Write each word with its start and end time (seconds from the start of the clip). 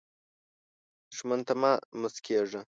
دښمن 1.11 1.39
ته 1.47 1.53
مه 1.61 1.71
مسکېږه 2.01 2.61